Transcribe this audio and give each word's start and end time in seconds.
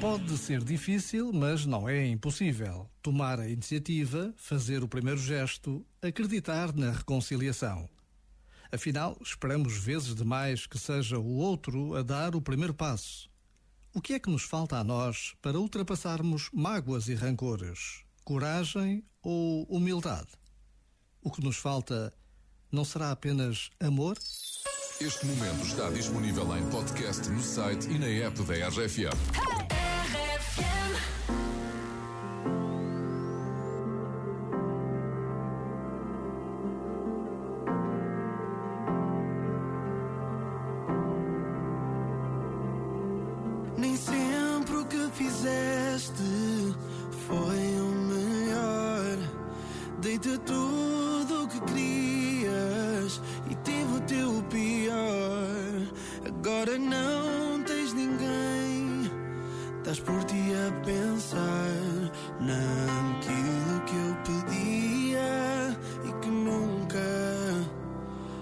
Pode 0.00 0.38
ser 0.38 0.62
difícil, 0.62 1.32
mas 1.32 1.66
não 1.66 1.88
é 1.88 2.06
impossível. 2.06 2.88
Tomar 3.02 3.40
a 3.40 3.48
iniciativa, 3.48 4.32
fazer 4.36 4.84
o 4.84 4.88
primeiro 4.88 5.18
gesto, 5.18 5.84
acreditar 6.00 6.72
na 6.72 6.92
reconciliação. 6.92 7.88
Afinal, 8.70 9.18
esperamos 9.20 9.76
vezes 9.78 10.14
demais 10.14 10.66
que 10.66 10.78
seja 10.78 11.18
o 11.18 11.36
outro 11.38 11.96
a 11.96 12.02
dar 12.02 12.36
o 12.36 12.40
primeiro 12.40 12.74
passo. 12.74 13.28
O 13.92 14.00
que 14.00 14.12
é 14.12 14.20
que 14.20 14.30
nos 14.30 14.42
falta 14.42 14.76
a 14.76 14.84
nós 14.84 15.34
para 15.42 15.58
ultrapassarmos 15.58 16.50
mágoas 16.52 17.08
e 17.08 17.14
rancores? 17.14 18.04
Coragem 18.22 19.02
ou 19.22 19.64
humildade? 19.64 20.28
O 21.20 21.32
que 21.32 21.42
nos 21.42 21.56
falta 21.56 22.14
não 22.70 22.84
será 22.84 23.10
apenas 23.10 23.70
amor? 23.80 24.16
Este 25.00 25.26
momento 25.26 25.64
está 25.64 25.88
disponível 25.90 26.56
em 26.56 26.66
podcast 26.70 27.30
no 27.30 27.40
site 27.40 27.88
e 27.88 27.98
na 28.00 28.08
app 28.26 28.42
da 28.42 28.54
RFM. 28.68 29.14
Nem 43.76 43.96
sempre 43.96 44.76
o 44.78 44.84
que 44.84 45.10
fizeste 45.12 46.12
foi 47.28 47.80
o 47.80 47.92
melhor. 48.08 49.18
Dei-te 50.00 50.36
tudo 50.38 51.44
o 51.44 51.46
que 51.46 51.60
querias 51.60 52.17
estás 59.88 60.00
por 60.00 60.22
ti 60.24 60.52
a 60.52 60.84
pensar 60.84 62.12
naquilo 62.40 63.80
que 63.86 63.96
eu 63.96 64.14
pedia 64.26 65.76
e 66.04 66.12
que 66.20 66.28
nunca 66.28 66.98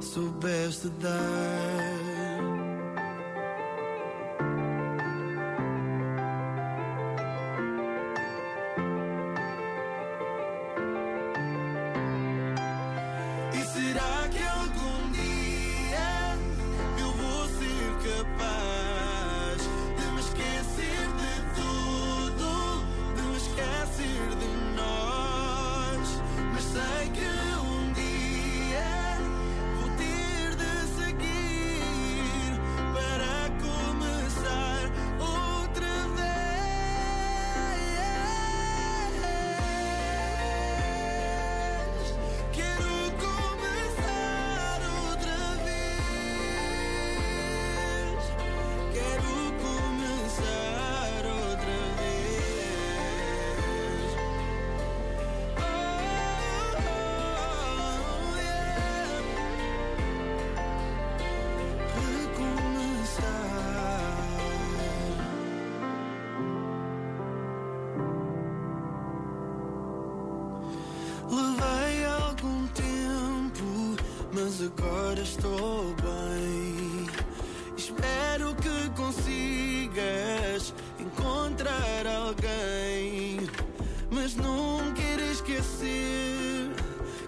soubeste 0.00 0.90
dar. 1.00 1.89
Agora 74.62 75.20
estou 75.20 75.94
bem. 75.94 77.06
Espero 77.76 78.54
que 78.56 78.90
consigas 78.96 80.74
encontrar 80.98 82.06
alguém, 82.06 83.40
mas 84.10 84.34
não 84.36 84.92
quero 84.94 85.22
esquecer 85.22 86.70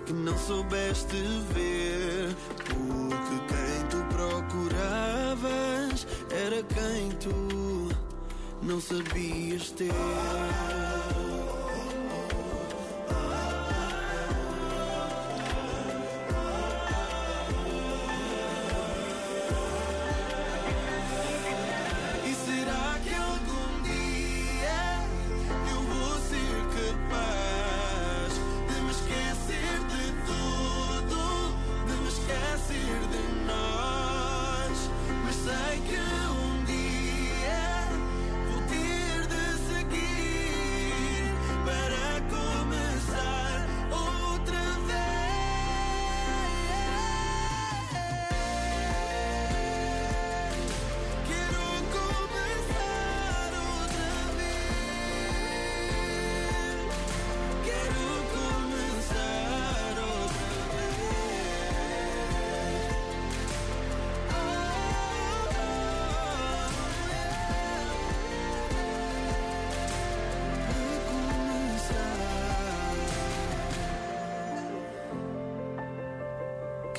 que 0.05 0.13
não 0.13 0.37
soubeste 0.37 1.17
ver. 1.55 2.35
Porque 2.69 3.37
quem 3.49 3.87
tu 3.89 4.05
procuravas 4.15 6.07
era 6.31 6.63
quem 6.65 7.11
tu 7.19 7.89
não 8.63 8.81
sabias 8.81 9.71
ter. 9.71 9.91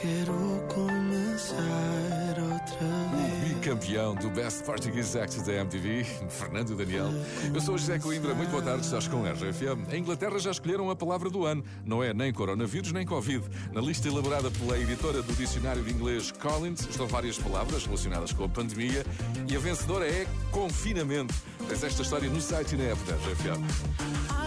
Quero 0.03 0.34
começar 0.68 2.36
outra 2.38 2.88
vez. 3.16 3.53
Bicampeão 3.53 4.14
do 4.16 4.30
Best 4.31 4.62
Portuguese 4.66 5.18
Act 5.18 5.41
da 5.44 5.53
MTV, 5.53 6.03
Fernando 6.28 6.75
Daniel. 6.75 7.08
Eu 7.53 7.62
sou 7.62 7.75
o 7.75 7.78
José 7.78 7.97
Coimbra, 8.00 8.36
muito 8.36 8.50
boa 8.50 8.62
tarde, 8.62 8.84
estás 8.84 9.08
com 9.08 9.25
a 9.25 9.31
RFM. 9.31 9.94
Em 9.94 10.00
Inglaterra 10.00 10.38
já 10.40 10.52
escolheram 10.52 10.90
a 10.90 10.96
palavra 10.97 11.30
do 11.30 11.46
ano. 11.46 11.63
Não 11.86 12.03
é 12.03 12.13
nem 12.13 12.34
coronavírus 12.34 12.92
nem 12.92 13.06
Covid. 13.06 13.46
Na 13.72 13.80
lista 13.80 14.09
elaborada 14.09 14.52
pela 14.52 14.78
editora 14.78 15.22
do 15.22 15.31
dicionário 15.36 15.81
de 15.81 15.94
inglês 15.94 16.34
Collins 16.34 16.81
estão 16.81 17.08
várias 17.08 17.38
palavras 17.38 17.86
relacionadas 17.86 18.33
com 18.33 18.44
a 18.44 18.50
pandemia 18.50 19.06
e 19.48 19.56
a 19.56 19.60
vencedora 19.60 20.06
é 20.06 20.28
confinamento. 20.51 21.33
Tens 21.69 21.81
esta 21.81 22.01
história 22.01 22.30
no 22.30 22.42
site 22.42 22.75
e 22.75 22.78
na 22.78 22.83
app 22.92 23.01
da 23.06 23.16
RFM. 23.16 24.43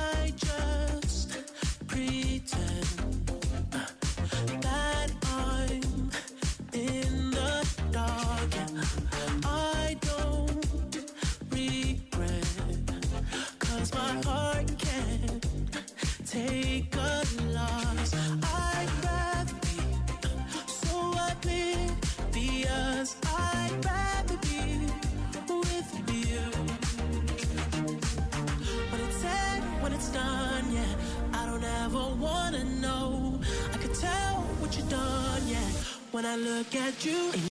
When 29.86 29.94
it's 29.94 30.08
done, 30.08 30.64
yeah. 30.72 30.84
I 31.32 31.46
don't 31.46 31.62
ever 31.62 32.06
wanna 32.18 32.64
know. 32.82 33.38
I 33.72 33.76
could 33.78 33.94
tell 33.94 34.34
what 34.58 34.76
you've 34.76 34.90
done, 34.90 35.42
yeah. 35.46 35.68
When 36.10 36.26
I 36.26 36.34
look 36.34 36.74
at 36.74 37.04
you. 37.04 37.36